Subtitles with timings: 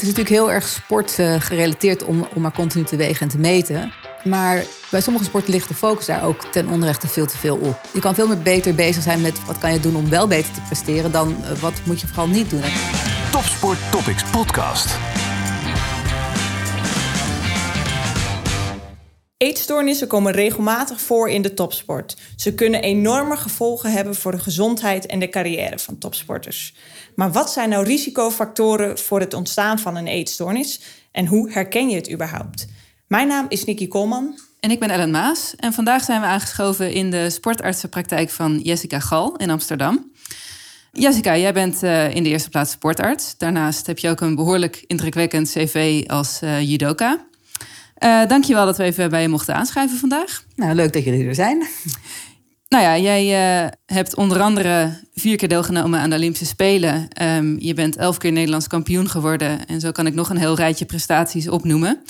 [0.00, 3.92] Het is natuurlijk heel erg sportgerelateerd om, om maar continu te wegen en te meten.
[4.24, 7.80] Maar bij sommige sporten ligt de focus daar ook ten onrechte veel te veel op.
[7.92, 10.52] Je kan veel meer beter bezig zijn met wat kan je doen om wel beter
[10.52, 12.62] te presteren dan eh, wat moet je vooral niet doen.
[13.30, 14.88] Topsport Topics Podcast.
[19.42, 22.16] Eetstoornissen komen regelmatig voor in de topsport.
[22.36, 26.74] Ze kunnen enorme gevolgen hebben voor de gezondheid en de carrière van topsporters.
[27.14, 30.80] Maar wat zijn nou risicofactoren voor het ontstaan van een eetstoornis
[31.12, 32.66] en hoe herken je het überhaupt?
[33.06, 34.38] Mijn naam is Nikki Kolman.
[34.60, 35.54] En ik ben Ellen Maas.
[35.56, 40.12] En vandaag zijn we aangeschoven in de sportartsenpraktijk van Jessica Gal in Amsterdam.
[40.92, 43.34] Jessica, jij bent uh, in de eerste plaats sportarts.
[43.38, 47.28] Daarnaast heb je ook een behoorlijk indrukwekkend cv als uh, judoka.
[48.04, 50.44] Uh, dankjewel dat we even bij je mochten aanschrijven vandaag.
[50.56, 51.66] Nou, leuk dat jullie er zijn.
[52.68, 57.08] Nou ja, jij uh, hebt onder andere vier keer deelgenomen aan de Olympische Spelen.
[57.22, 59.66] Um, je bent elf keer Nederlands kampioen geworden.
[59.66, 62.02] En zo kan ik nog een heel rijtje prestaties opnoemen.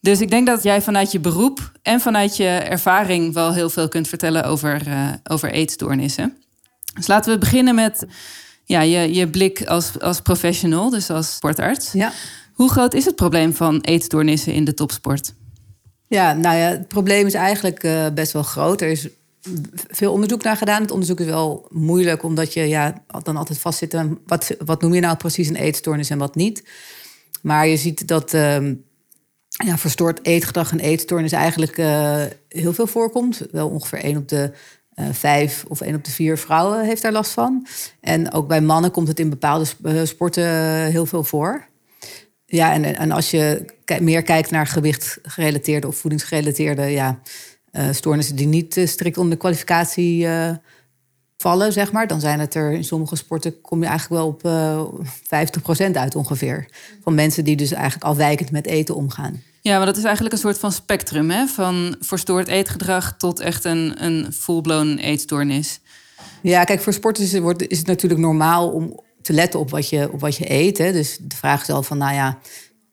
[0.00, 3.88] Dus ik denk dat jij vanuit je beroep en vanuit je ervaring wel heel veel
[3.88, 6.36] kunt vertellen over, uh, over eetstoornissen.
[6.94, 8.06] Dus laten we beginnen met
[8.64, 11.92] ja, je, je blik als, als professional, dus als sportarts.
[11.92, 12.12] Ja.
[12.54, 15.34] Hoe groot is het probleem van eetstoornissen in de topsport?
[16.06, 18.80] Ja, nou ja, het probleem is eigenlijk uh, best wel groot.
[18.80, 19.08] Er is
[19.88, 20.82] veel onderzoek naar gedaan.
[20.82, 24.94] Het onderzoek is wel moeilijk, omdat je ja, dan altijd vastzit aan wat, wat noem
[24.94, 26.64] je nou precies een eetstoornis en wat niet.
[27.42, 28.70] Maar je ziet dat uh,
[29.48, 33.46] ja, verstoord eetgedrag en eetstoornis eigenlijk uh, heel veel voorkomt.
[33.50, 34.52] Wel ongeveer 1 op de
[34.94, 37.66] uh, vijf of 1 op de vier vrouwen heeft daar last van.
[38.00, 39.66] En ook bij mannen komt het in bepaalde
[40.04, 40.44] sporten
[40.84, 41.66] heel veel voor.
[42.54, 43.64] Ja, en, en als je
[44.00, 47.18] meer kijkt naar gewichtgerelateerde of voedingsgerelateerde ja,
[47.72, 50.50] uh, stoornissen die niet uh, strikt onder de kwalificatie uh,
[51.36, 54.42] vallen, zeg maar, dan zijn het er in sommige sporten kom je eigenlijk wel op
[55.90, 56.68] 50% uit ongeveer.
[57.02, 59.42] Van mensen die dus eigenlijk afwijkend met eten omgaan.
[59.60, 61.46] Ja, maar dat is eigenlijk een soort van spectrum, hè?
[61.46, 65.80] Van verstoord eetgedrag tot echt een, een full-blown eetstoornis.
[66.42, 69.88] Ja, kijk, voor sporters is het, is het natuurlijk normaal om te letten op wat
[69.88, 70.78] je, op wat je eet.
[70.78, 70.92] Hè.
[70.92, 72.38] Dus de vraag is al van, nou ja,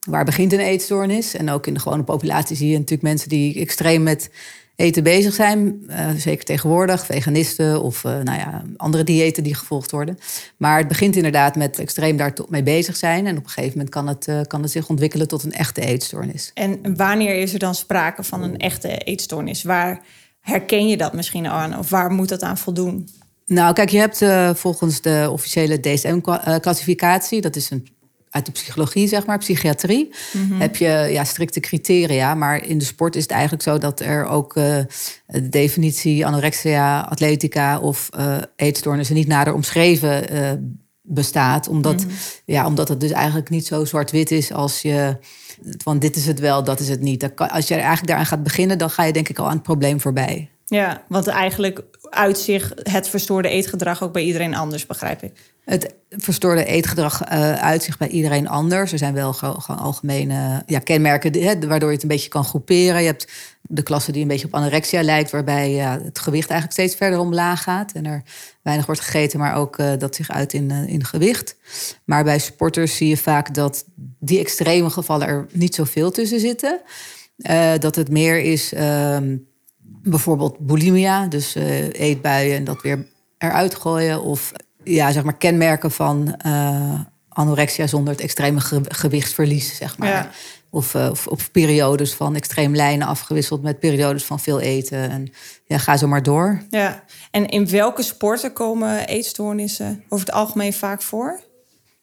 [0.09, 1.33] waar begint een eetstoornis?
[1.33, 4.29] En ook in de gewone populatie zie je natuurlijk mensen die extreem met
[4.75, 5.83] eten bezig zijn.
[5.89, 10.17] Uh, zeker tegenwoordig, veganisten of uh, nou ja, andere diëten die gevolgd worden.
[10.57, 13.27] Maar het begint inderdaad met extreem daar mee bezig zijn.
[13.27, 15.81] En op een gegeven moment kan het, uh, kan het zich ontwikkelen tot een echte
[15.81, 16.51] eetstoornis.
[16.53, 19.63] En wanneer is er dan sprake van een echte eetstoornis?
[19.63, 20.01] Waar
[20.39, 21.77] herken je dat misschien aan?
[21.77, 23.07] Of waar moet dat aan voldoen?
[23.51, 27.87] Nou, kijk, je hebt uh, volgens de officiële DSM-classificatie, dat is een,
[28.29, 30.61] uit de psychologie, zeg maar, psychiatrie, mm -hmm.
[30.61, 32.35] heb je ja, strikte criteria.
[32.35, 34.77] Maar in de sport is het eigenlijk zo dat er ook uh,
[35.25, 40.23] de definitie anorexia, atletica of uh, eetstoornissen niet nader omschreven
[41.01, 41.67] bestaat.
[41.67, 42.17] Omdat, mm -hmm.
[42.45, 45.17] ja, omdat het dus eigenlijk niet zo zwart-wit is als je.
[45.77, 47.35] Van dit is het wel, dat is het niet.
[47.35, 49.99] Als je eigenlijk daaraan gaat beginnen, dan ga je denk ik al aan het probleem
[50.01, 50.49] voorbij.
[50.65, 55.31] Ja, want eigenlijk uitzicht het verstoorde eetgedrag ook bij iedereen anders, begrijp ik.
[55.65, 58.91] Het verstoorde eetgedrag uh, uitzicht bij iedereen anders.
[58.91, 63.01] Er zijn wel gewoon algemene ja, kenmerken hè, waardoor je het een beetje kan groeperen.
[63.01, 66.95] Je hebt de klasse die een beetje op anorexia lijkt, waarbij het gewicht eigenlijk steeds
[66.95, 67.91] verder omlaag gaat.
[67.91, 68.23] En er
[68.61, 71.55] weinig wordt gegeten, maar ook uh, dat zich uit in, uh, in gewicht.
[72.05, 73.85] Maar bij sporters zie je vaak dat
[74.19, 76.81] die extreme gevallen er niet zoveel tussen zitten.
[77.79, 78.73] dat het meer is.
[78.73, 79.35] Ehm,
[80.03, 83.07] bijvoorbeeld bulimia, dus uh, eetbuien en dat weer
[83.37, 84.23] eruit gooien.
[84.23, 84.51] Of
[84.83, 90.09] ja, zeg maar kenmerken van uh, anorexia zonder het extreme ge gewichtsverlies, zeg maar.
[90.09, 90.29] Ja.
[90.69, 95.09] Of, uh, of, of, periodes van extreem lijnen afgewisseld met periodes van veel eten.
[95.09, 95.31] En
[95.65, 96.61] ja, ga zo maar door.
[96.69, 101.39] Ja, en in welke sporten komen eetstoornissen over het algemeen vaak voor?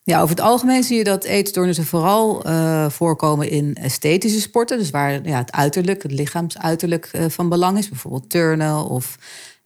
[0.08, 4.78] Ja, over het algemeen zie je dat eetstoornissen vooral uh, voorkomen in esthetische sporten.
[4.78, 7.88] Dus waar ja, het uiterlijk, het lichaamsuiterlijk uh, van belang is.
[7.88, 9.18] Bijvoorbeeld turnen of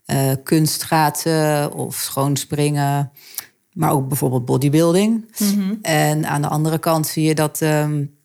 [0.06, 3.12] uh, kunstschaatsen of schoonspringen.
[3.72, 5.30] Maar ook bijvoorbeeld bodybuilding.
[5.38, 5.78] Mm -hmm.
[5.83, 7.60] En aan de andere kant zie je dat...
[7.60, 8.21] Um,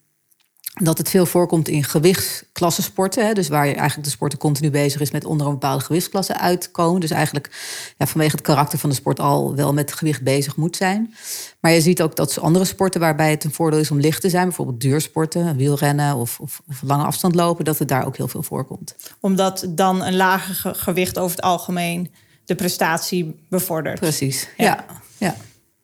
[0.80, 3.26] dat het veel voorkomt in gewichtsklassensporten.
[3.26, 6.38] Hè, dus waar je eigenlijk de sporter continu bezig is met onder een bepaalde gewichtsklasse
[6.38, 7.02] uitkomen.
[7.02, 7.50] Dus eigenlijk
[7.98, 11.14] ja, vanwege het karakter van de sport al wel met gewicht bezig moet zijn.
[11.60, 14.30] Maar je ziet ook dat andere sporten waarbij het een voordeel is om licht te
[14.30, 18.28] zijn, bijvoorbeeld duursporten, wielrennen of, of, of lange afstand lopen, dat het daar ook heel
[18.28, 18.96] veel voorkomt.
[19.20, 22.12] Omdat dan een lager gewicht over het algemeen
[22.46, 24.00] de prestatie bevordert.
[24.00, 24.66] Precies, ja.
[24.66, 24.86] ja.
[25.18, 25.36] ja.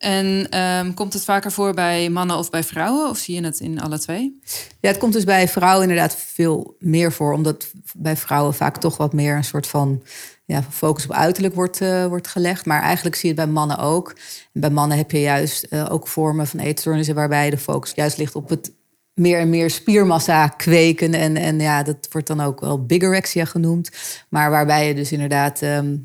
[0.03, 3.09] En um, komt het vaker voor bij mannen of bij vrouwen?
[3.09, 4.39] Of zie je het in alle twee?
[4.79, 7.33] Ja, het komt dus bij vrouwen inderdaad veel meer voor.
[7.33, 10.03] Omdat bij vrouwen vaak toch wat meer een soort van
[10.45, 12.65] ja, focus op uiterlijk wordt, uh, wordt gelegd.
[12.65, 14.15] Maar eigenlijk zie je het bij mannen ook.
[14.53, 18.35] Bij mannen heb je juist uh, ook vormen van eetstoornissen waarbij de focus juist ligt
[18.35, 18.71] op het
[19.13, 21.13] meer en meer spiermassa kweken.
[21.13, 23.89] En, en ja, dat wordt dan ook wel bigorexia genoemd.
[24.29, 26.03] Maar waarbij je dus inderdaad um,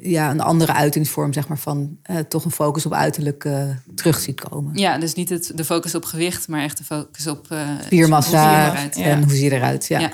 [0.00, 3.62] ja, een andere uitingsvorm zeg maar, van uh, toch een focus op uiterlijk uh,
[3.94, 4.78] terug ziet komen.
[4.78, 8.74] Ja, dus niet het, de focus op gewicht, maar echt de focus op uh, spiermassa
[8.90, 9.86] en hoe zie je eruit.
[9.86, 9.98] Ja.
[9.98, 10.10] ja.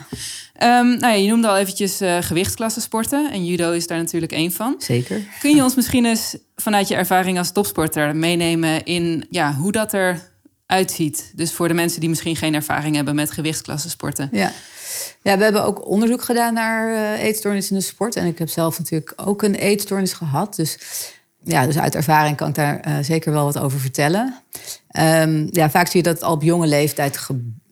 [0.81, 3.33] Um, nou ja, je noemde al eventjes gewichtklassen sporten.
[3.33, 4.75] En judo is daar natuurlijk één van.
[4.79, 5.21] Zeker.
[5.41, 9.93] Kun je ons misschien eens vanuit je ervaring als topsporter meenemen in ja, hoe dat
[9.95, 11.33] eruit ziet?
[11.35, 14.29] Dus voor de mensen die misschien geen ervaring hebben met gewichtsklassen sporten.
[14.33, 14.53] Ja.
[15.23, 18.17] Ja, we hebben ook onderzoek gedaan naar uh, eetstoornissen in de sport.
[18.17, 20.56] En ik heb zelf natuurlijk ook een eetstoornis gehad.
[20.56, 20.79] Dus
[21.44, 24.35] ja, dus uit ervaring kan ik daar uh, zeker wel wat over vertellen.
[24.99, 27.17] Um, ja, vaak zie je dat al op jonge leeftijd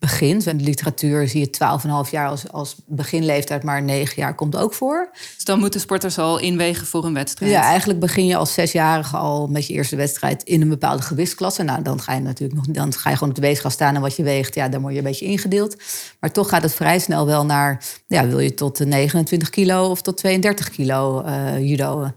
[0.03, 0.47] begint.
[0.47, 4.75] In de literatuur zie je 12,5 jaar als, als beginleeftijd, maar 9 jaar komt ook
[4.75, 5.11] voor.
[5.35, 7.53] Dus dan moeten sporters al inwegen voor een wedstrijd?
[7.53, 11.63] Ja, eigenlijk begin je als zesjarige al met je eerste wedstrijd in een bepaalde gewichtsklasse.
[11.63, 14.01] Nou, dan ga je natuurlijk nog, dan ga je gewoon op de weegschaal staan en
[14.01, 15.77] wat je weegt, ja, dan word je een beetje ingedeeld.
[16.21, 20.03] Maar toch gaat het vrij snel wel naar, ja, wil je tot 29 kilo of
[20.03, 22.11] tot 32 kilo uh, judo?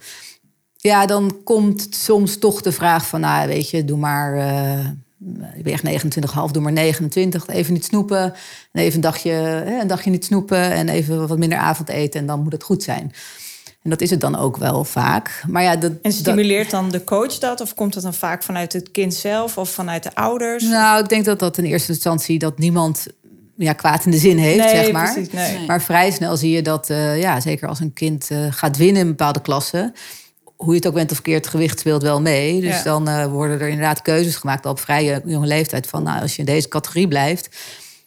[0.75, 4.35] Ja, dan komt soms toch de vraag van, nou, weet je, doe maar.
[4.35, 4.87] Uh,
[5.55, 7.47] ik ben echt 29,5, doe maar 29.
[7.47, 8.33] Even niet snoepen.
[8.71, 10.71] En even een dagje, hè, een dagje niet snoepen.
[10.71, 12.19] En even wat minder avondeten.
[12.19, 13.13] En dan moet het goed zijn.
[13.85, 15.43] En dat is het dan ook wel vaak.
[15.47, 17.61] Maar ja, dat, en stimuleert dan de coach dat?
[17.61, 20.63] Of komt dat dan vaak vanuit het kind zelf of vanuit de ouders?
[20.63, 23.07] Nou, ik denk dat dat in eerste instantie dat niemand
[23.57, 25.13] ja, kwaad in de zin heeft, nee, zeg maar.
[25.13, 25.65] Precies, nee.
[25.67, 29.01] Maar vrij snel zie je dat, uh, ja, zeker als een kind uh, gaat winnen
[29.01, 29.93] in bepaalde klassen
[30.55, 32.61] hoe je het ook bent of verkeerd, gewicht speelt wel mee.
[32.61, 35.87] Dus dan uh, worden er inderdaad keuzes gemaakt al op vrij jonge leeftijd.
[35.87, 37.49] Van nou, als je in deze categorie blijft,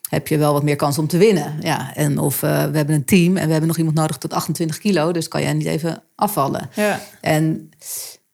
[0.09, 1.57] heb je wel wat meer kans om te winnen.
[1.61, 4.33] Ja, en of uh, we hebben een team en we hebben nog iemand nodig tot
[4.33, 5.13] 28 kilo.
[5.13, 6.71] Dus kan jij niet even afvallen.
[6.75, 7.01] Ja.
[7.21, 7.71] En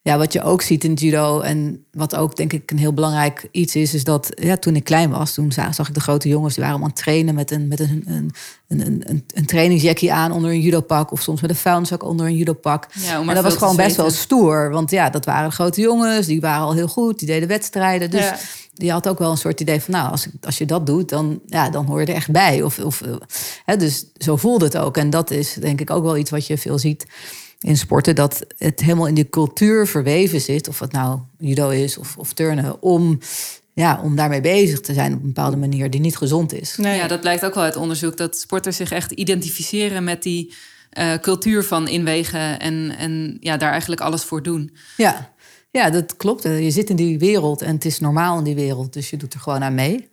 [0.05, 3.47] ja, wat je ook ziet in judo en wat ook denk ik een heel belangrijk
[3.51, 6.27] iets is, is dat ja, toen ik klein was, toen zag, zag ik de grote
[6.27, 8.31] jongens die waren allemaal aan het trainen met een, met een, een,
[8.67, 12.35] een, een, een trainingsjackie aan onder een judopak of soms met een vuilniszak onder een
[12.35, 12.87] judopak.
[12.93, 16.27] Ja, en dat was gewoon best wel stoer, want ja, dat waren de grote jongens,
[16.27, 18.09] die waren al heel goed, die deden wedstrijden.
[18.09, 18.37] Dus ja.
[18.73, 21.39] die had ook wel een soort idee van, nou, als, als je dat doet, dan,
[21.45, 22.61] ja, dan hoor je er echt bij.
[22.61, 23.01] Of, of,
[23.65, 24.97] hè, dus zo voelde het ook.
[24.97, 27.05] En dat is denk ik ook wel iets wat je veel ziet
[27.65, 31.97] in sporten dat het helemaal in die cultuur verweven zit, of het nou judo is
[31.97, 33.19] of, of turnen, om,
[33.73, 36.77] ja, om daarmee bezig te zijn op een bepaalde manier die niet gezond is.
[36.77, 40.53] Nee, ja, dat blijkt ook wel uit onderzoek dat sporters zich echt identificeren met die
[40.93, 44.75] uh, cultuur van inwegen en, en ja, daar eigenlijk alles voor doen.
[44.97, 45.33] Ja.
[45.71, 46.43] ja, dat klopt.
[46.43, 49.33] Je zit in die wereld en het is normaal in die wereld, dus je doet
[49.33, 50.09] er gewoon aan mee.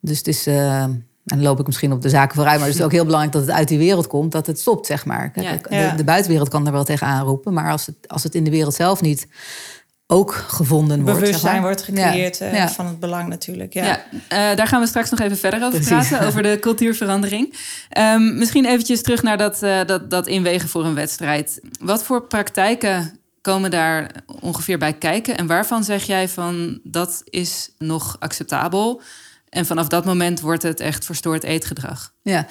[0.00, 0.46] Dus het is.
[0.46, 0.84] Uh,
[1.24, 2.58] en dan loop ik misschien op de zaken vooruit.
[2.58, 4.86] Maar het is ook heel belangrijk dat het uit die wereld komt, dat het stopt,
[4.86, 5.30] zeg maar.
[5.30, 5.90] Kijk, ja, ja.
[5.90, 7.52] De, de, buitenwereld kan er wel tegen aanroepen.
[7.52, 9.26] Maar als het, als het in de wereld zelf niet
[10.06, 11.18] ook gevonden wordt.
[11.18, 11.62] Bewustzijn zeg maar.
[11.62, 12.52] wordt gecreëerd ja.
[12.52, 13.72] Uh, van het belang natuurlijk.
[13.72, 13.84] Ja.
[13.84, 16.08] Ja, uh, daar gaan we straks nog even verder over Precies.
[16.08, 17.54] praten, over de cultuurverandering.
[17.98, 21.60] Um, misschien eventjes terug naar dat, uh, dat, dat inwegen voor een wedstrijd.
[21.80, 24.10] Wat voor praktijken komen daar
[24.40, 25.36] ongeveer bij kijken?
[25.36, 29.02] En waarvan zeg jij van dat is nog acceptabel?
[29.54, 32.14] En vanaf dat moment wordt het echt verstoord eetgedrag.
[32.22, 32.46] Ja,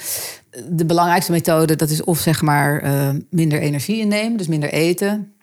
[0.70, 5.34] de belangrijkste methode dat is of zeg maar uh, minder energie innemen, dus minder eten,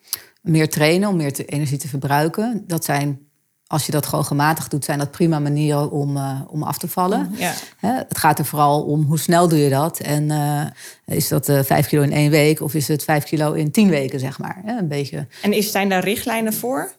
[0.42, 2.64] meer trainen om meer te, energie te verbruiken.
[2.66, 3.18] Dat zijn,
[3.66, 6.88] als je dat gewoon gematigd doet, zijn dat prima manieren om, uh, om af te
[6.88, 7.34] vallen.
[7.36, 7.52] Ja.
[7.76, 9.98] Hè, het gaat er vooral om hoe snel doe je dat.
[9.98, 10.66] En uh,
[11.16, 14.20] is dat vijf kilo in één week of is het vijf kilo in tien weken,
[14.20, 14.60] zeg maar.
[14.64, 15.26] Hè, een beetje.
[15.42, 16.92] En is zijn daar richtlijnen voor?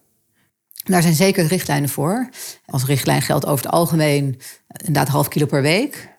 [0.84, 2.30] Daar zijn zeker richtlijnen voor.
[2.66, 4.40] Als richtlijn geldt over het algemeen
[4.78, 6.10] inderdaad half kilo per week.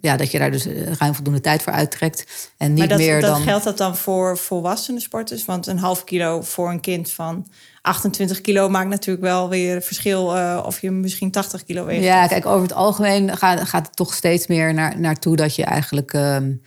[0.00, 0.66] Ja, dat je daar dus
[0.98, 2.52] ruim voldoende tijd voor uittrekt.
[2.56, 3.42] En niet maar dat, meer dat dan.
[3.42, 5.44] geldt dat dan voor volwassene sporters?
[5.44, 7.46] Want een half kilo voor een kind van
[7.80, 12.04] 28 kilo maakt natuurlijk wel weer verschil uh, of je misschien 80 kilo weegt.
[12.04, 15.64] Ja, kijk, over het algemeen gaat, gaat het toch steeds meer naar, naartoe dat je
[15.64, 16.62] eigenlijk um,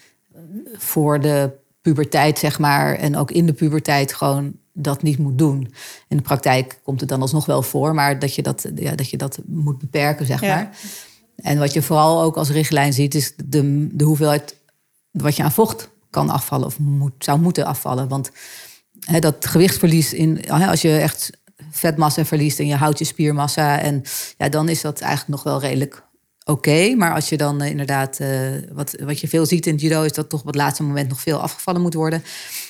[0.78, 1.52] voor de
[1.82, 5.74] puberteit, zeg maar, en ook in de puberteit gewoon dat niet moet doen.
[6.08, 9.10] In de praktijk komt het dan alsnog wel voor, maar dat je dat, ja, dat,
[9.10, 10.56] je dat moet beperken, zeg Ja.
[10.56, 10.78] maar.
[11.36, 14.56] En wat je vooral ook als richtlijn ziet, is de, de hoeveelheid
[15.12, 18.08] wat je aan vocht kan afvallen of moet, zou moeten afvallen.
[18.08, 18.32] Want
[19.00, 21.32] hè, dat gewichtsverlies, in, hè, als je echt
[21.70, 24.04] vetmassa verliest en je houdt je spiermassa, en
[24.38, 26.04] ja, dan is dat eigenlijk nog wel redelijk
[26.48, 26.96] oké.
[26.96, 28.30] Maar als je dan eh, inderdaad, eh,
[28.72, 31.22] wat, wat je veel ziet in judo, is dat toch op het laatste moment nog
[31.22, 32.24] veel afgevallen moet worden.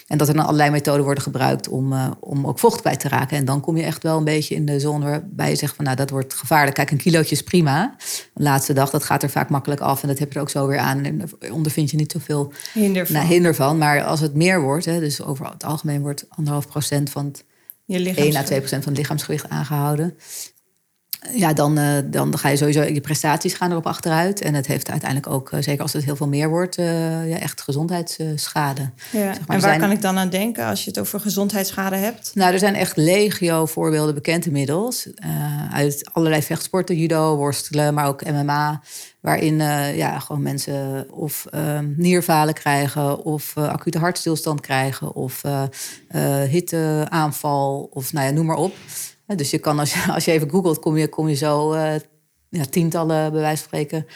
[0.08, 3.08] En dat er dan allerlei methoden worden gebruikt om, eh, om ook vocht kwijt te
[3.08, 3.38] raken.
[3.38, 5.86] En dan kom je echt wel een beetje in de zone waarbij je zegt van
[5.86, 6.76] nou, dat wordt gevaarlijk.
[6.76, 7.96] Kijk, een kilootje is prima.
[8.34, 10.02] De laatste dag, dat gaat er vaak makkelijk af.
[10.02, 11.04] En dat heb je er ook zo weer aan.
[11.04, 13.16] En daar ondervind je niet zoveel Hinder van.
[13.16, 13.78] nou, hinder van.
[13.78, 17.44] Maar als het meer wordt, hè, dus over het algemeen wordt anderhalf procent van het
[17.88, 18.46] je 1 à lichaam.
[18.46, 20.18] 2 procent van het lichaamsgewicht aangehouden.
[21.34, 24.42] Ja, dan, eh, dan ga je sowieso, je prestaties gaan erop achteruit.
[24.42, 27.38] En het heeft uiteindelijk ook, eh, zeker als het heel veel meer wordt, eh, ja,
[27.40, 28.82] echt gezondheidsschade.
[28.82, 28.90] Ja.
[29.12, 31.96] Zeg maar, en waar zijn- kan ik dan aan denken als je het over gezondheidsschade
[31.96, 32.32] hebt?
[32.34, 35.08] Nou, er zijn echt legio voorbeelden bekend inmiddels.
[35.74, 38.82] uit allerlei vechtsporten, judo, worstelen, maar ook MMA.
[39.20, 39.56] Waarin
[39.96, 45.42] ja, gewoon mensen of eh, nierfalen krijgen, of acute hartstilstand krijgen, of
[46.48, 48.76] hitteaanval, of nou ja, noem maar op.
[49.36, 51.96] Dus je kan, als je, als je even googelt, kom je, kom je zo eh,
[52.50, 54.08] ja, tientallen, bij wijze van spreken,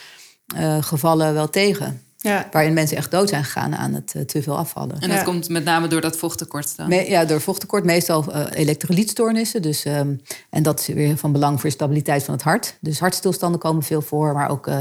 [0.56, 2.02] eh, gevallen wel tegen.
[2.22, 2.48] Ja.
[2.50, 5.00] Waarin mensen echt dood zijn gegaan aan het eh, te veel afvallen.
[5.00, 5.24] En dat Ja.
[5.24, 6.88] komt met name door dat vochttekort dan.
[6.88, 9.62] Me- ja, door vochttekort meestal eh elektrolytstoornissen.
[9.62, 10.14] Dus, ehm,
[10.50, 12.76] en dat is weer van belang voor de stabiliteit van het hart.
[12.80, 14.78] Dus hartstilstanden komen veel voor, maar ook eh,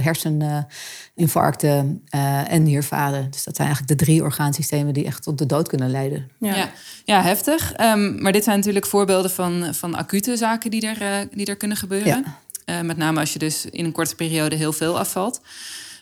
[1.16, 3.32] herseninfarcten eh, en nierfalen.
[3.32, 6.30] Dus dat zijn eigenlijk de drie orgaansystemen die echt tot de dood kunnen leiden.
[6.40, 6.56] Ja.
[6.56, 6.72] Ja,
[7.06, 7.74] ja heftig.
[7.74, 11.78] Ehm, maar dit zijn natuurlijk voorbeelden van, van acute zaken die er, die er kunnen
[11.78, 12.08] gebeuren.
[12.08, 12.24] Ja.
[12.66, 15.42] Eh, met name als je dus in een korte periode heel veel afvalt.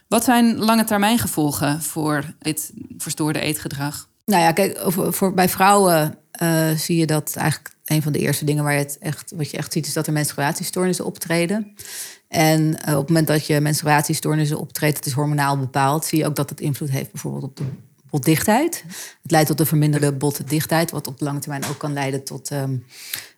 [0.10, 4.10] Wat zijn lange termijn gevolgen voor dit verstoorde eetgedrag?
[4.26, 8.46] Nou ja, kijk, voor, bij vrouwen eh, zie je dat eigenlijk een van de eerste
[8.46, 11.76] dingen waar je het echt, wat je echt ziet, is dat er menstruatiestoornissen optreden.
[12.28, 16.26] En eh, op het moment dat je menstruatiestoornissen optreedt, het is hormonaal bepaald, zie je
[16.26, 17.66] ook dat het invloed heeft bijvoorbeeld op de
[18.10, 18.84] botdichtheid.
[19.22, 22.78] Het leidt tot een verminderde botdichtheid, wat op lange termijn ook kan leiden tot ehm,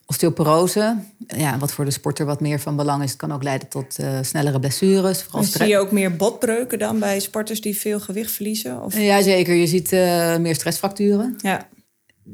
[0.06, 0.98] osteoporose.
[1.28, 4.18] Ja, wat voor de sporter wat meer van belang is, kan ook leiden tot eh,
[4.22, 5.22] snellere blessures.
[5.24, 8.84] Vooral zie je ook meer botbreuken dan bij sporters die veel gewicht verliezen?
[8.84, 9.00] Of...
[9.00, 9.54] Ja, zeker.
[9.54, 11.36] Je ziet eh, meer stressfracturen.
[11.42, 11.68] Ja.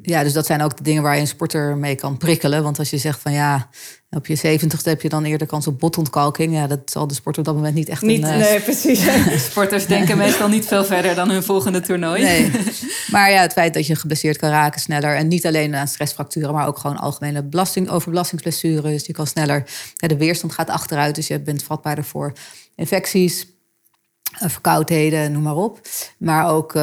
[0.01, 2.63] Ja, dus dat zijn ook de dingen waar je een sporter mee kan prikkelen.
[2.63, 3.69] Want als je zegt van ja,
[4.09, 6.53] op je zeventigste heb je dan eerder kans op botontkalking.
[6.53, 8.29] Ja, dat zal de sporter op dat moment niet echt Niet, een...
[8.29, 9.01] eh, nee, precies.
[9.49, 12.23] Sporters denken meestal niet veel verder dan hun volgende toernooi.
[12.23, 12.51] Nee.
[13.11, 15.15] Maar ja, het feit dat je geblesseerd kan raken sneller.
[15.15, 19.05] En niet alleen aan stressfracturen, maar ook gewoon algemene belasting, overbelastingsblessures.
[19.05, 19.63] Je kan sneller,
[19.95, 21.15] ja, de weerstand gaat achteruit.
[21.15, 22.33] Dus je bent vatbaarder voor
[22.75, 23.47] infecties.
[24.39, 25.79] eh, Verkoudheden, noem maar op.
[26.17, 26.81] Maar ook, eh,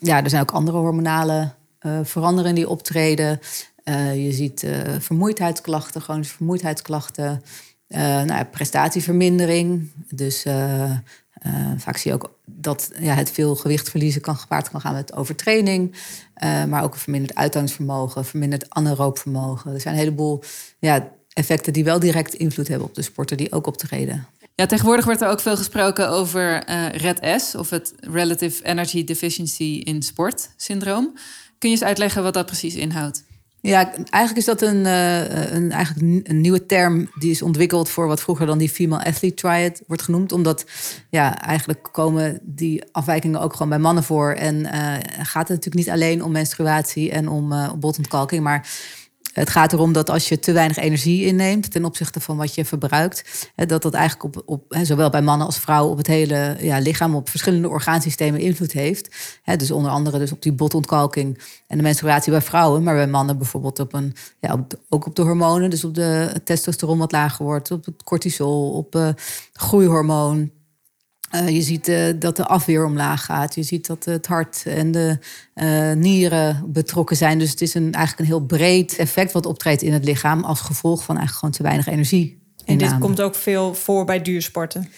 [0.00, 3.40] ja, er zijn ook andere hormonale eh, veranderingen die optreden.
[3.84, 7.42] Eh, je ziet eh, vermoeidheidsklachten, chronische vermoeidheidsklachten.
[7.88, 9.90] Nou ja, prestatievermindering.
[10.08, 10.42] Dus
[11.76, 15.14] vaak zie je ook dat ja, het veel gewicht verliezen kan gepaard kan gaan met
[15.14, 15.94] overtraining.
[16.68, 19.74] Maar ook een verminderd uithoudingsvermogen, verminderd anaeroop vermogen.
[19.74, 20.42] Er zijn een heleboel
[20.78, 24.26] ja, effecten die wel direct invloed hebben op de sporter die ook optreden.
[24.54, 29.80] Ja, tegenwoordig wordt er ook veel gesproken over eh RED-S, of het Relative Energy Deficiency
[29.84, 31.14] in Sport syndroom.
[31.60, 33.24] Kun je eens uitleggen wat dat precies inhoudt?
[33.62, 38.06] Ja, eigenlijk is dat een, eh, een, eigenlijk een- nieuwe term die is ontwikkeld voor
[38.06, 40.32] wat vroeger dan die female athlete triad wordt genoemd.
[40.32, 40.64] Omdat
[41.10, 44.32] ja, eigenlijk komen die afwijkingen ook gewoon bij mannen voor.
[44.32, 44.92] En eh,
[45.24, 48.68] gaat het natuurlijk niet alleen om menstruatie en om eh botontkalking, maar
[49.32, 52.64] het gaat erom dat als je te weinig energie inneemt ten opzichte van wat je
[52.64, 56.78] verbruikt, dat dat eigenlijk op, op zowel bij mannen als vrouwen op het hele ja,
[56.78, 59.08] lichaam, op verschillende orgaansystemen invloed heeft.
[59.56, 63.38] Dus onder andere dus op die botontkalking en de menstruatie bij vrouwen, maar bij mannen
[63.38, 67.44] bijvoorbeeld op een, ja, op ook op de hormonen, dus op de testosteron wat lager
[67.44, 69.08] wordt, op het cortisol, op eh
[69.52, 70.50] groeihormoon.
[71.30, 73.54] Eh, je ziet eh, dat de afweer omlaag gaat.
[73.54, 75.18] Je ziet dat het hart en de
[75.54, 77.38] eh, nieren betrokken zijn.
[77.38, 80.60] Dus het is een, eigenlijk een heel breed effect wat optreedt in het lichaam als
[80.60, 82.38] gevolg van eigenlijk gewoon te weinig energie.
[82.64, 84.88] En dit komt ook veel voor bij duursporten.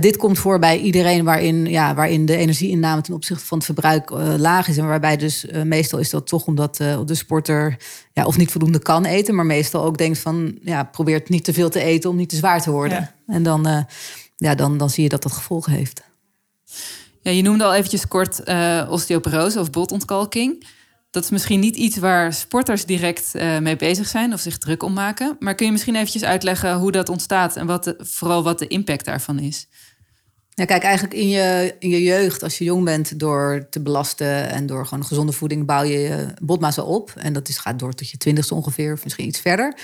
[0.00, 4.10] Dit komt voor bij iedereen waarin, ja, waarin de energieinname ten opzichte van het verbruik
[4.36, 4.76] laag is.
[4.76, 7.76] En waarbij dus meestal is dat toch omdat de sporter
[8.12, 11.52] ja, of niet voldoende kan eten, maar meestal ook denkt van ja, probeert niet te
[11.52, 12.98] veel te eten om niet te zwaar te worden.
[13.26, 13.34] Ja.
[13.34, 13.86] En dan,
[14.38, 16.02] ja, dan, dan zie je dat dat gevolgen heeft.
[17.22, 20.66] Ja, je noemde al eventjes kort eh, osteoporose of botontkalking.
[21.10, 24.82] Dat is misschien niet iets waar sporters direct eh, mee bezig zijn of zich druk
[24.82, 25.36] om maken.
[25.38, 28.66] Maar kun je misschien eventjes uitleggen hoe dat ontstaat en wat de, vooral wat de
[28.66, 29.68] impact daarvan is?
[30.48, 34.48] Ja, kijk, eigenlijk in je, in je jeugd, als je jong bent, door te belasten
[34.48, 37.12] en door gewoon gezonde voeding, bouw je je botmassa op.
[37.16, 39.78] En dat is, gaat door tot je twintigste ongeveer, of misschien iets verder.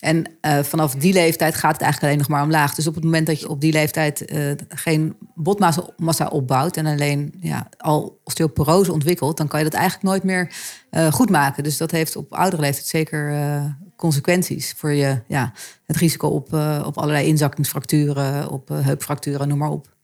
[0.00, 2.74] En uh, vanaf die leeftijd gaat het eigenlijk alleen nog maar omlaag.
[2.74, 7.34] Dus op het moment dat je op die leeftijd uh, geen botmassa opbouwt en alleen
[7.40, 10.52] ja, al osteoporose ontwikkelt, dan kan je dat eigenlijk nooit meer
[10.90, 11.62] uh, goed maken.
[11.62, 15.52] Dus dat heeft op oudere leeftijd zeker consequenties voor je, ja,
[15.84, 16.52] het risico op,
[16.84, 19.96] op allerlei inzakkingsfracturen, op heupfracturen, noem maar op.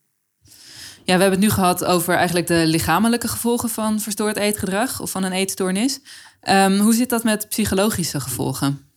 [1.04, 5.10] Ja, we hebben het nu gehad over eigenlijk de lichamelijke gevolgen van verstoord eetgedrag of
[5.10, 6.00] van een eetstoornis.
[6.48, 8.92] Um, hoe zit dat met psychologische gevolgen?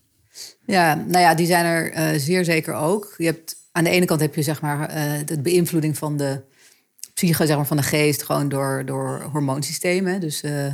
[0.66, 3.14] Ja, nou ja, die zijn er uh, zeer zeker ook.
[3.18, 4.88] Je hebt, aan de ene kant heb je zeg maar
[5.26, 6.42] de beïnvloeding van de
[7.14, 10.20] psyche, zeg maar, van de geest, gewoon door, door hormoonsystemen.
[10.20, 10.74] Dus uh,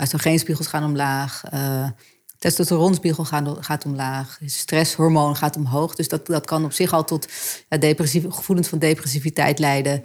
[0.00, 1.42] oestrogeenspiegels gaan omlaag,
[2.38, 5.94] testosteronspiegel gaat, gaat omlaag, stresshormoon gaat omhoog.
[5.94, 7.26] Dus dat, dat kan op zich al tot
[8.28, 10.02] gevoelens van depressiviteit leiden.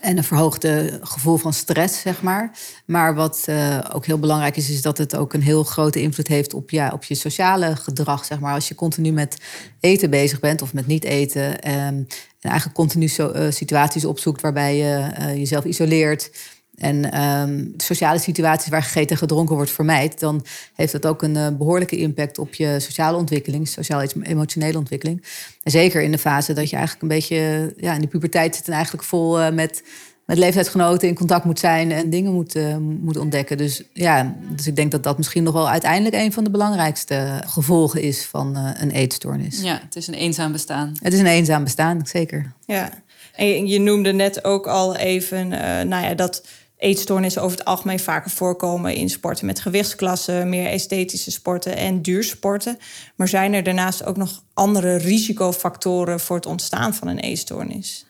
[0.00, 2.58] En een verhoogde gevoel van stress, zeg maar.
[2.84, 6.28] Maar wat uh, ook heel belangrijk is, is dat het ook een heel grote invloed
[6.28, 8.54] heeft op, ja, op je sociale gedrag, zeg maar.
[8.54, 9.36] Als je continu met
[9.80, 11.70] eten bezig bent of met niet eten.
[11.70, 12.06] Um,
[12.40, 16.30] en eigenlijk continu so, uh, situaties opzoekt waarbij je uh, jezelf isoleert
[16.76, 21.34] en um, sociale situaties waar gegeten en gedronken wordt vermijd, dan heeft dat ook een
[21.34, 25.24] uh, behoorlijke impact op je sociale ontwikkeling, sociaal-emotionele ontwikkeling.
[25.62, 28.66] En zeker in de fase dat je eigenlijk een beetje ja, in de puberteit zit
[28.66, 29.82] en eigenlijk vol uh, met,
[30.24, 33.56] met leeftijdsgenoten in contact moet zijn en dingen moet, uh, moet ontdekken.
[33.56, 37.42] Dus ja, dus ik denk dat dat misschien nog wel uiteindelijk een van de belangrijkste
[37.46, 39.62] gevolgen is van een eetstoornis.
[39.62, 40.96] Ja, het is een eenzaam bestaan.
[41.02, 42.52] Het is een eenzaam bestaan, zeker.
[42.66, 42.90] Ja,
[43.34, 45.48] en je noemde net ook al even,
[45.88, 46.42] nou ja, dat
[46.76, 52.78] eetstoornissen over het algemeen vaker voorkomen in sporten met gewichtsklassen, meer esthetische sporten en duursporten.
[53.16, 58.06] Maar zijn er daarnaast ook nog andere risicofactoren voor het ontstaan van een eetstoornis?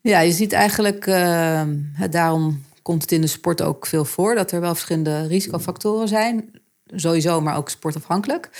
[0.00, 1.62] Ja, je ziet eigenlijk, uh,
[2.10, 6.50] daarom komt het in de sport ook veel voor, dat er wel verschillende risicofactoren zijn.
[6.86, 8.50] Sowieso, maar ook sportafhankelijk.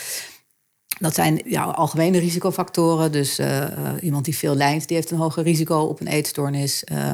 [1.00, 3.12] Dat zijn ja, algemene risicofactoren.
[3.12, 3.64] Dus uh,
[4.00, 6.84] iemand die veel lijnt, die heeft een hoger risico op een eetstoornis.
[6.92, 7.12] Uh,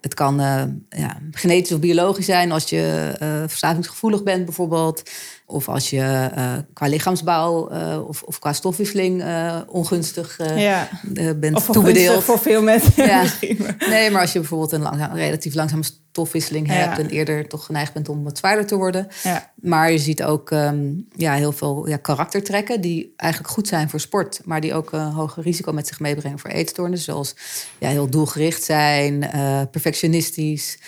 [0.00, 3.14] het kan uh, ja, genetisch of biologisch zijn als je
[3.46, 5.02] verslavingsgevoelig bent bijvoorbeeld.
[5.46, 6.30] Of als je
[6.72, 7.70] qua lichaamsbouw
[8.08, 9.24] of, of, qua stofwisseling
[9.68, 10.88] ongunstig ja.
[11.36, 12.24] bent of toebedeeld.
[12.24, 13.24] voor veel mensen ja.
[13.88, 15.82] Nee, maar als je bijvoorbeeld een langzaam, relatief langzame
[16.16, 16.98] stofwisseling hebt...
[16.98, 19.08] en eerder toch geneigd bent om wat zwaarder te worden.
[19.22, 19.50] Ja.
[19.54, 22.80] Maar je ziet ook um, ja, heel veel ja, karaktertrekken...
[22.80, 24.40] die eigenlijk goed zijn voor sport...
[24.44, 27.12] maar die ook een hoger risico met zich meebrengen voor eetstoornissen.
[27.12, 27.36] Zoals
[27.78, 30.78] ja, heel doelgericht zijn, uh, perfectionistisch...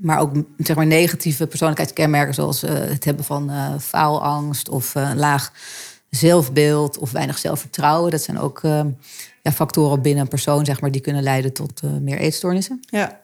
[0.00, 2.34] maar ook zeg maar, negatieve persoonlijkheidskenmerken...
[2.34, 5.52] zoals uh, het hebben van uh, faalangst of laag
[6.10, 6.98] zelfbeeld...
[6.98, 8.10] of weinig zelfvertrouwen.
[8.10, 8.88] Dat zijn ook ehm,
[9.42, 12.80] ja, factoren binnen een persoon zeg maar, die kunnen leiden tot meer eetstoornissen.
[12.86, 13.22] Ja.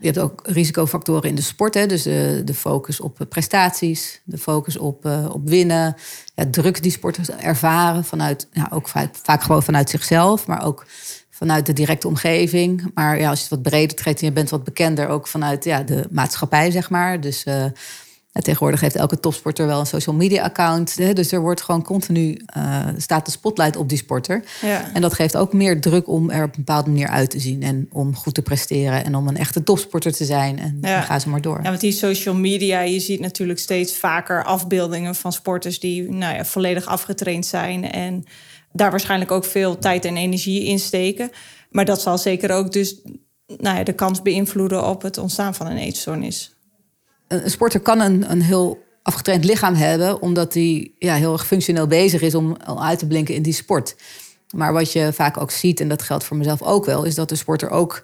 [0.00, 1.74] Je hebt ook risicofactoren in de sport.
[1.74, 1.86] Hè?
[1.86, 5.96] Dus de, de focus op prestaties, de focus op, uh, op winnen.
[6.34, 10.86] Ja, druk die sporters ervaren vanuit, ja, ook vaak, gewoon vanuit zichzelf, maar ook
[11.30, 12.90] vanuit de directe omgeving.
[12.94, 15.64] Maar ja, als je het wat breder trekt en je bent wat bekender, ook vanuit
[15.64, 17.20] ja, de maatschappij, zeg maar.
[17.20, 17.64] Dus uh,
[18.32, 20.96] en tegenwoordig heeft elke topsporter wel een social media account.
[20.96, 21.12] Hè?
[21.12, 24.44] Dus er wordt gewoon continu uh, staat de spotlight op die sporter.
[24.62, 24.90] Ja.
[24.92, 27.62] En dat geeft ook meer druk om er op een bepaalde manier uit te zien.
[27.62, 29.04] En om goed te presteren.
[29.04, 30.58] En om een echte topsporter te zijn.
[30.58, 30.94] En ja.
[30.94, 31.60] dan gaan ze maar door.
[31.62, 36.34] Ja, want die social media, je ziet natuurlijk steeds vaker afbeeldingen van sporters die nou
[36.34, 37.90] ja, volledig afgetraind zijn.
[37.90, 38.24] En
[38.72, 41.30] daar waarschijnlijk ook veel tijd en energie in steken.
[41.70, 43.00] Maar dat zal zeker ook dus
[43.58, 46.54] nou ja, de kans beïnvloeden op het ontstaan van een eetstoornis
[47.30, 51.86] een sporter kan een, een heel afgetraind lichaam hebben, omdat hij ja, heel erg functioneel
[51.86, 53.96] bezig is om uit te blinken in die sport.
[54.54, 57.28] Maar wat je vaak ook ziet, en dat geldt voor mezelf ook wel, is dat
[57.28, 58.02] de sporter ook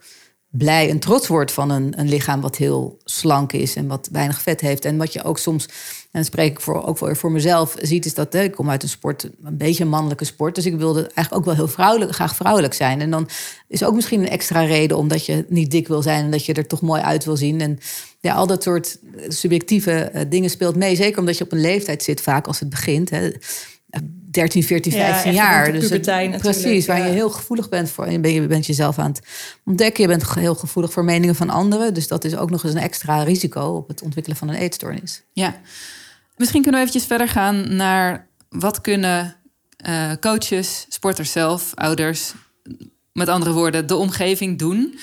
[0.51, 4.43] blij en trots wordt van een, een lichaam wat heel slank is en wat weinig
[4.43, 4.85] vet heeft.
[4.85, 5.69] En wat je ook soms,
[6.11, 8.83] en dat spreek ik voor, ook voor, voor mezelf, ziet, is dat ik kom uit
[8.83, 10.55] een sport, een beetje een mannelijke sport.
[10.55, 13.01] Dus ik wilde eigenlijk ook wel heel vrouwelijk, graag vrouwelijk zijn.
[13.01, 13.29] En dan
[13.69, 16.53] is ook misschien een extra reden omdat je niet dik wil zijn en dat je
[16.53, 17.61] er toch mooi uit wil zien.
[17.61, 17.79] En
[18.21, 20.97] ja, al dat soort subjectieve uh, dingen speelt mee.
[20.97, 23.11] Zeker omdat je op een leeftijd zit, vaak als het begint.
[23.11, 23.31] Hè.
[24.37, 25.73] 13, 14, 15 ja, jaar.
[25.73, 27.05] Dus het, precies, waar ja.
[27.05, 28.05] je heel gevoelig bent voor.
[28.05, 29.21] En je bent jezelf aan het
[29.65, 30.03] ontdekken.
[30.03, 31.95] Je bent heel gevoelig voor meningen van anderen.
[31.95, 35.23] Dus dat is ook nog eens een extra risico op het ontwikkelen van een eetstoornis.
[35.33, 35.61] Ja,
[36.37, 39.37] misschien kunnen we eventjes verder gaan naar wat kunnen
[39.87, 42.33] uh, coaches, sporters zelf, ouders,
[43.13, 44.99] met andere woorden, de omgeving doen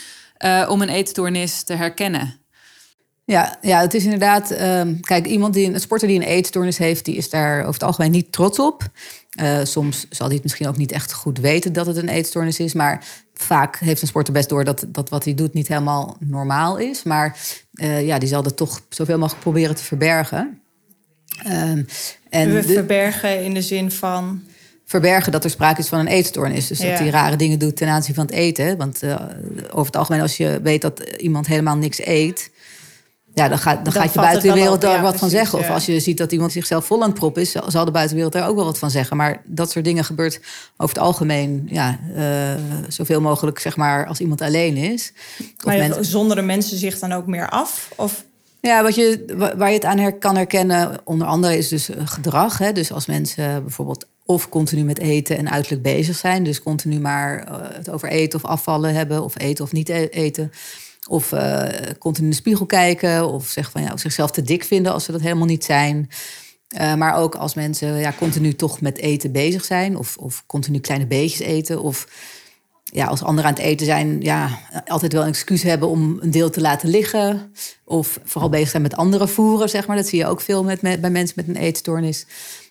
[0.46, 2.42] uh, om een eetstoornis te herkennen.
[3.26, 4.62] Ja, ja, het is inderdaad.
[4.62, 7.84] Um, kijk, iemand die een sporter die een eetstoornis heeft, die is daar over het
[7.84, 8.84] algemeen niet trots op.
[9.42, 12.60] Uh, soms zal hij het misschien ook niet echt goed weten dat het een eetstoornis
[12.60, 12.74] is.
[12.74, 16.78] Maar vaak heeft een sporter best door dat, dat wat hij doet niet helemaal normaal
[16.78, 17.04] is.
[17.04, 17.38] Maar
[17.74, 20.62] uh, ja, die zal dat toch zoveel mogelijk proberen te verbergen.
[21.44, 21.84] Ehm,
[22.30, 24.44] en We verbergen in de zin van...
[24.86, 26.68] verbergen dat er sprake is van een eetstoornis.
[26.68, 26.90] Dus Ja.
[26.90, 28.78] dat hij rare dingen doet ten aanzien van het eten.
[28.78, 29.16] Want eh,
[29.70, 32.52] over het algemeen, als je weet dat iemand helemaal niks eet...
[33.34, 34.96] Ja, dan, gaat, dan, Dan gaat je valt buiten het de wel wereld op, daar
[34.96, 35.60] ja, wat van zeggen.
[35.60, 37.56] Of als je ziet dat iemand zichzelf vol aan het proppen is...
[37.68, 39.18] zal de buitenwereld daar ook wel wat van zeggen.
[39.18, 40.40] Maar dat soort dingen gebeurt
[40.78, 41.68] over het algemeen...
[41.72, 42.54] Ja, eh,
[42.88, 45.14] zoveel mogelijk, zeg maar, als iemand alleen is.
[45.66, 47.92] Maar mensen- zonderen mensen zich dan ook meer af?
[47.96, 48.24] Of
[48.62, 51.90] Ja, wat je, wa- waar je het aan her, kan herkennen, onder andere, is dus
[51.90, 52.58] eh, gedrag.
[52.58, 52.72] Hè?
[52.72, 57.40] Dus als mensen bijvoorbeeld of continu met eten en uiterlijk bezig zijn, dus continu maar
[57.44, 60.52] eh, het over eten of afvallen hebben, of eten of niet e- eten.
[61.08, 64.94] Of eh, continu in de spiegel kijken, of zeg van, ja, zichzelf te dik vinden
[64.94, 66.10] als ze dat helemaal niet zijn.
[66.68, 70.80] Eh, maar ook als mensen ja, continu toch met eten bezig zijn, of, of continu
[70.80, 72.08] kleine beetjes eten, of
[72.84, 76.32] ja, als anderen aan het eten zijn, ja, altijd wel een excuus hebben om een
[76.32, 77.54] deel te laten liggen.
[77.86, 79.96] Of vooral bezig zijn met andere voeren, zeg maar.
[79.96, 82.26] Dat zie je ook veel met, bij mensen met een eetstoornis.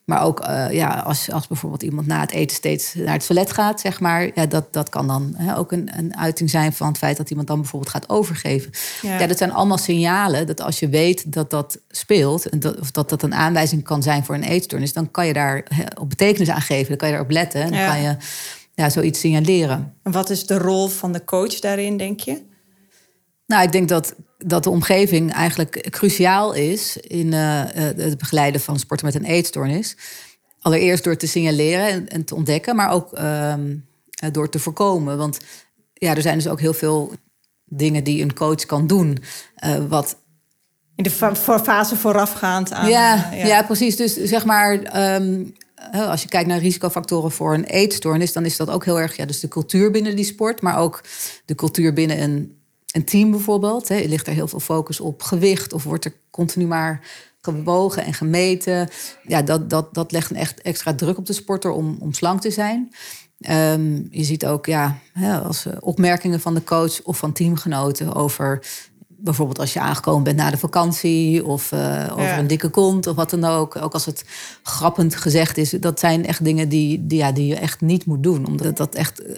[0.04, 3.52] Maar ook eh, ja, als, als bijvoorbeeld iemand na het eten steeds naar het toilet
[3.52, 4.30] gaat, zeg maar.
[4.34, 7.30] Ja, dat, dat kan dan hè, ook een, een uiting zijn van het feit dat
[7.30, 8.70] iemand dan bijvoorbeeld gaat overgeven.
[9.02, 9.18] Ja.
[9.18, 9.26] Ja.
[9.26, 13.08] dat zijn allemaal signalen dat als je weet dat dat speelt, en dat, of dat
[13.08, 16.48] dat een aanwijzing kan zijn voor een eetstoornis, dan kan je daar hè, op betekenis
[16.50, 16.88] aan geven.
[16.88, 17.60] Dan kan je daarop letten.
[17.62, 17.86] En dan Ja.
[17.92, 18.16] kan je
[18.74, 19.94] ja, zoiets signaleren.
[20.02, 22.42] en wat is de rol van de coach daarin, denk je?
[23.52, 28.60] Nou, ik denk dat, dat de omgeving eigenlijk cruciaal is in eh, eh, het begeleiden
[28.60, 29.96] van sporten met een eetstoornis.
[30.60, 33.76] Allereerst door te signaleren en, en te ontdekken, maar ook ehm,
[34.10, 35.18] eh, door te voorkomen.
[35.18, 35.38] Want
[35.92, 37.12] ja, er zijn dus ook heel veel
[37.64, 39.18] dingen die een coach kan doen.
[39.88, 40.16] wat
[40.96, 42.88] In de voor fase voorafgaand aan...
[42.88, 43.62] ja, ja.
[43.62, 43.96] precies.
[43.96, 45.44] Dus zeg maar, ehm,
[45.92, 49.24] als je kijkt naar risicofactoren voor een eetstoornis, dan is dat ook heel erg ja,
[49.24, 51.00] dus de cultuur binnen die sport, maar ook
[51.44, 52.61] de cultuur binnen een,
[52.92, 53.88] een team bijvoorbeeld.
[53.88, 54.00] Hè.
[54.00, 57.00] Ligt er heel veel focus op gewicht of wordt er continu maar
[57.40, 58.88] gewogen en gemeten?
[59.26, 62.40] Ja, dat, dat, dat legt een echt extra druk op de sporter om, om slank
[62.40, 62.92] te zijn.
[63.40, 68.14] Ehm, je ziet ook ja, hè, als eh, opmerkingen van de coach of van teamgenoten
[68.14, 68.62] over
[69.08, 72.38] bijvoorbeeld als je aangekomen bent na de vakantie of eh, over Ja.
[72.38, 73.76] een dikke kont of wat dan ook.
[73.76, 74.24] Ook als het
[74.62, 78.22] grappend gezegd is, dat zijn echt dingen die, die, ja, die je echt niet moet
[78.22, 78.46] doen.
[78.46, 79.36] Omdat dat echt eh,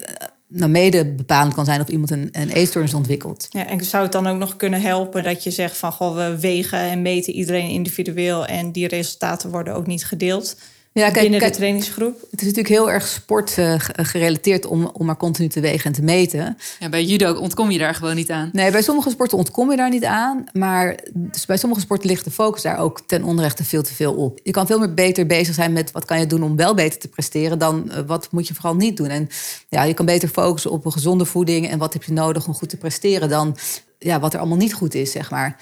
[0.54, 3.46] nou, mede bepalend kan zijn of iemand een, een eetstoornis ontwikkelt.
[3.50, 5.92] Ja, en zou het dan ook nog kunnen helpen dat je zegt van...
[5.92, 8.46] Goh, we wegen en meten iedereen individueel...
[8.46, 10.56] en die resultaten worden ook niet gedeeld
[10.94, 12.20] Ja, binnen de trainingsgroep?
[12.30, 15.84] Het is natuurlijk heel erg sport eh, ge- gerelateerd om, om maar continu te wegen
[15.84, 16.58] en te meten.
[16.78, 18.50] Ja, bij judo ontkom je daar gewoon niet aan.
[18.52, 20.44] Nee, bij sommige sporten ontkom je daar niet aan.
[20.52, 24.14] Maar dus bij sommige sporten ligt de focus daar ook ten onrechte veel te veel
[24.14, 24.40] op.
[24.42, 26.98] Je kan veel meer beter bezig zijn met wat kan je doen om wel beter
[26.98, 27.58] te presteren...
[27.58, 29.08] dan eh, wat moet je vooral niet doen.
[29.08, 29.28] En
[29.68, 31.68] ja, je kan beter focussen op een gezonde voeding...
[31.70, 33.28] en wat heb je nodig om goed te presteren...
[33.28, 33.56] dan
[33.98, 35.56] ja, wat er allemaal niet goed is, zeg maar.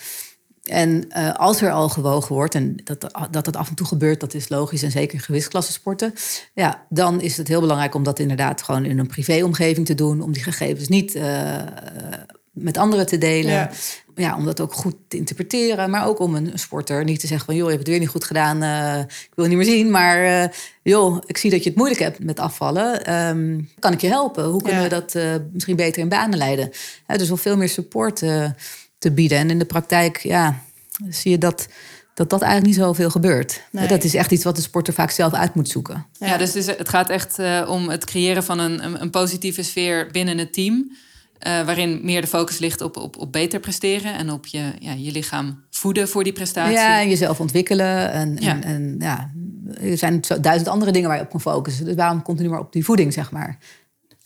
[0.63, 4.21] En eh, als er al gewogen wordt, en dat, dat dat af en toe gebeurt,
[4.21, 6.15] dat is logisch, en zeker in gewichtsklasse sporten,
[6.55, 10.21] ja, dan is het heel belangrijk om dat inderdaad gewoon in een privéomgeving te doen,
[10.21, 11.61] om die gegevens niet eh,
[12.53, 13.53] met anderen te delen.
[13.53, 13.71] Ja.
[14.15, 14.37] Ja.
[14.37, 17.55] om dat ook goed te interpreteren, maar ook om een sporter niet te zeggen van,
[17.55, 19.91] joh, je hebt het weer niet goed gedaan, eh, ik wil je niet meer zien,
[19.91, 20.51] maar
[20.83, 24.45] joh, ik zie dat je het moeilijk hebt met afvallen, Ehm, kan ik je helpen?
[24.45, 24.89] Hoe kunnen Ja.
[24.89, 25.17] we dat
[25.53, 26.71] misschien beter in banen leiden?
[27.07, 28.23] Dus om veel meer support
[29.03, 29.39] te bieden.
[29.39, 30.59] En in de praktijk, ja,
[31.09, 31.69] zie je dat
[32.15, 33.63] dat, dat eigenlijk niet zoveel gebeurt.
[33.71, 33.89] Nee.
[33.89, 36.07] Dat is echt iets wat de sporter vaak zelf uit moet zoeken.
[36.19, 40.09] Ja, dus het gaat echt eh, om het creëren van een, een, een positieve sfeer
[40.11, 40.97] binnen het team.
[41.39, 44.93] eh, waarin meer de focus ligt op, op, op beter presteren en op je, ja,
[44.93, 46.73] je lichaam voeden voor die prestatie.
[46.75, 48.13] Ja, en jezelf ontwikkelen.
[48.13, 48.53] En, Ja.
[48.53, 49.31] en, en ja,
[49.81, 51.85] er zijn zo duizend andere dingen waar je op kan focussen.
[51.85, 53.59] Dus waarom continu maar op die voeding, zeg maar.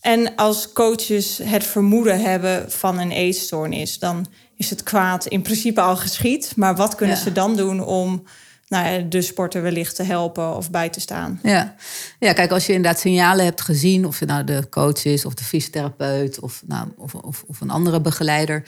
[0.00, 5.80] En als coaches het vermoeden hebben van een eetstoornis, dan is het kwaad in principe
[5.80, 6.52] al geschied.
[6.56, 7.22] Maar wat kunnen Ja.
[7.22, 8.22] ze dan doen om
[8.68, 11.40] nou, ja, de sporter wellicht te helpen of bij te staan?
[11.42, 11.74] Ja.
[12.18, 15.34] ja, kijk, als je inderdaad signalen hebt gezien, of het nou de coach is of
[15.34, 18.62] de fysiotherapeut of, nou, of, of, of een andere begeleider,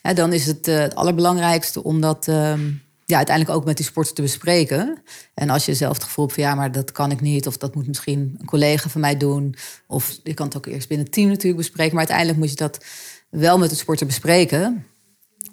[0.00, 2.70] hè, dan is het eh, het allerbelangrijkste om dat ehm,
[3.04, 5.02] ja, uiteindelijk ook met die sporter te bespreken.
[5.34, 7.56] En als je zelf het gevoel hebt van ja, maar dat kan ik niet, of
[7.56, 9.54] dat moet misschien een collega van mij doen,
[9.86, 12.56] of je kan het ook eerst binnen het team natuurlijk bespreken, maar uiteindelijk moet je
[12.56, 12.84] dat
[13.28, 14.86] wel met de sporter bespreken.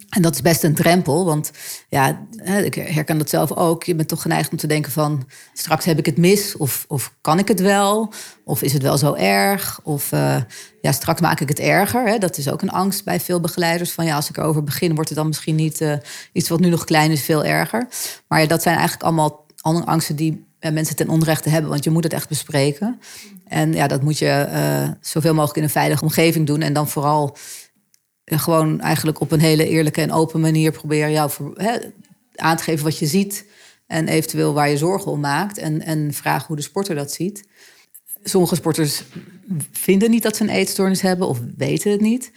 [0.10, 1.52] En dat is best een drempel, want
[1.90, 2.28] ja,
[2.64, 3.84] ik herken dat zelf ook.
[3.84, 5.28] Je bent toch geneigd om te denken van...
[5.54, 8.14] straks heb ik het mis, of, of kan ik het wel?
[8.44, 9.80] Of is het wel zo erg?
[9.84, 10.38] Of eh,
[10.82, 12.08] ja, straks maak ik het erger.
[12.08, 12.18] Hè?
[12.18, 13.92] Dat is ook een angst bij veel begeleiders.
[13.92, 15.82] Van ja, als ik erover begin, wordt het dan misschien niet...
[15.82, 15.94] eh,
[16.32, 17.88] iets wat nu nog klein is, veel erger.
[18.28, 20.16] Maar ja, dat zijn eigenlijk allemaal andere angsten...
[20.16, 23.00] die eh, mensen ten onrechte hebben, want je moet het echt bespreken.
[23.48, 24.48] En ja, dat moet je
[25.02, 26.62] zoveel mogelijk in een veilige omgeving doen.
[26.62, 27.38] En dan vooral
[28.26, 31.58] en gewoon eigenlijk op een hele eerlijke en open manier proberen jou voor,
[32.36, 33.46] aan te geven wat je ziet.
[33.88, 35.58] En eventueel waar je zorgen om maakt.
[35.58, 37.48] En, en vraag hoe de sporter dat ziet.
[38.24, 39.04] Sommige sporters
[39.72, 42.32] vinden niet dat ze een eetstoornis hebben of weten het niet.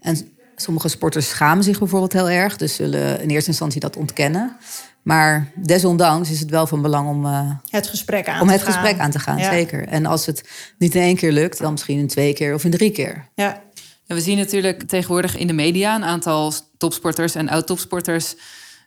[0.00, 0.16] En
[0.56, 2.56] sommige sporters schamen zich bijvoorbeeld heel erg.
[2.56, 4.56] Dus zullen in eerste instantie dat ontkennen.
[5.02, 8.62] Maar desondanks is het wel van belang om, uh, het gesprek aan om te het
[8.62, 8.72] gaan.
[8.72, 9.38] gesprek aan te gaan.
[9.38, 9.88] Zeker.
[9.88, 12.70] En als het niet in één keer lukt, dan misschien in twee keer of in
[12.70, 13.28] drie keer.
[13.34, 13.62] Ja.
[14.06, 18.34] We zien natuurlijk tegenwoordig in de media een aantal topsporters en oud-topsporters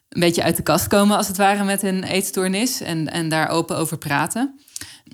[0.10, 3.50] een beetje uit de kast komen, als het ware, met een eetstoornis en, en daar
[3.50, 4.60] open over praten.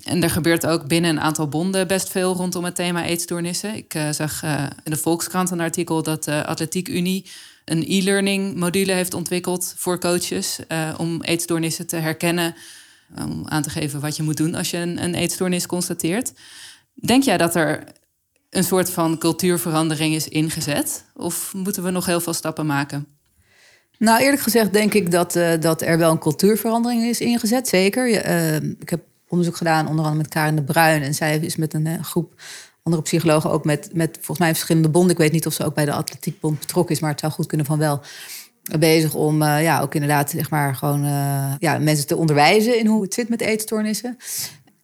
[0.04, 3.74] En er gebeurt ook binnen een aantal bonden best veel rondom het thema eetstoornissen.
[3.74, 7.26] Ik uh, zag uh, in de Volkskrant een artikel dat de Atletiek Unie
[7.64, 12.54] een e-learning module heeft ontwikkeld voor coaches uh, om eetstoornissen te herkennen,
[13.18, 16.32] om aan te geven wat je moet doen als je een, een eetstoornis constateert.
[16.94, 17.84] Denk jij dat er
[18.56, 21.04] een soort van cultuurverandering is ingezet?
[21.14, 23.06] Of moeten we nog heel veel stappen maken?
[23.98, 28.08] Nou, eerlijk gezegd denk ik dat, uh, dat er wel een cultuurverandering is ingezet, zeker.
[28.08, 31.02] Uh, ik heb onderzoek gedaan, onder andere met Karin de Bruin.
[31.02, 32.34] En zij is met een uh, groep
[32.82, 35.10] andere psychologen ook met, met volgens mij verschillende bonden.
[35.10, 37.46] Ik weet niet of ze ook bij de Atletiekbond betrokken is, maar het zou goed
[37.46, 38.00] kunnen van wel.
[38.78, 41.04] Bezig om ja, ook inderdaad, zeg maar, gewoon
[41.58, 44.16] ja, mensen te onderwijzen in hoe het zit met eetstoornissen.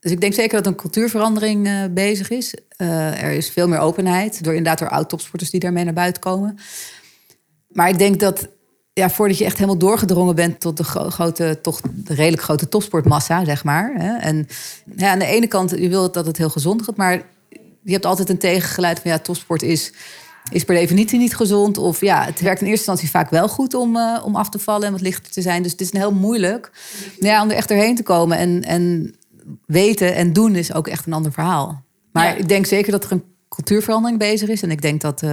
[0.00, 2.54] Dus ik denk zeker dat een cultuurverandering uh, bezig is.
[2.78, 6.58] Uh, er is veel meer openheid door inderdaad door oud-topsporters die daarmee naar buiten komen.
[7.68, 8.48] Maar ik denk dat
[8.92, 12.68] ja, voordat je echt helemaal doorgedrongen bent tot de gro grote, toch de redelijk grote
[12.68, 13.92] topsportmassa, zeg maar.
[13.96, 14.16] Hè.
[14.16, 14.48] En
[14.96, 17.22] ja, aan de ene kant, je wil dat het heel gezond gaat, maar
[17.82, 19.92] je hebt altijd een tegengeluid van ja, topsport is,
[20.52, 21.78] is per definitie niet gezond.
[21.78, 24.58] Of ja, het werkt in eerste instantie vaak wel goed om, uh, om af te
[24.58, 25.62] vallen en wat lichter te zijn.
[25.62, 26.70] Dus het is heel moeilijk
[27.18, 28.38] ja, om er echt doorheen te komen.
[28.38, 29.14] En, en
[29.66, 31.84] weten en doen is ook echt een ander verhaal.
[32.12, 32.34] Maar ja.
[32.34, 34.62] ik denk zeker dat er een cultuurverandering bezig is.
[34.62, 35.32] En ik denk dat, uh,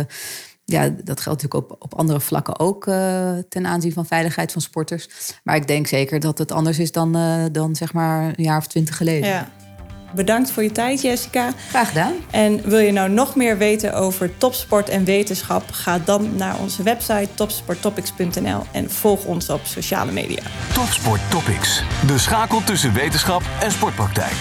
[0.65, 4.61] ja, dat geldt natuurlijk op, op andere vlakken ook uh, ten aanzien van veiligheid van
[4.61, 5.07] sporters.
[5.43, 8.57] Maar ik denk zeker dat het anders is dan, uh, dan zeg maar een jaar
[8.57, 9.29] of twintig geleden.
[9.29, 9.51] Ja.
[10.11, 11.53] Bedankt voor je tijd, Jessica.
[11.69, 12.13] Graag gedaan.
[12.31, 15.63] En wil je nou nog meer weten over topsport en wetenschap?
[15.71, 20.41] Ga dan naar onze website topsporttopics.nl en volg ons op sociale media.
[20.73, 24.35] Topsport Topics, de schakel tussen wetenschap en sportpraktijk.